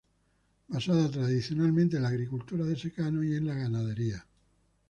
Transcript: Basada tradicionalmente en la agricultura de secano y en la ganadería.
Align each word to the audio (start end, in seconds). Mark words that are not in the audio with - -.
Basada 0.67 1.11
tradicionalmente 1.11 1.97
en 1.97 2.01
la 2.01 2.09
agricultura 2.09 2.65
de 2.65 2.75
secano 2.75 3.23
y 3.23 3.35
en 3.35 3.45
la 3.45 3.53
ganadería. 3.53 4.25